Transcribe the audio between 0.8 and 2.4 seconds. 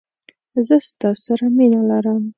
ستا سره مینه لرم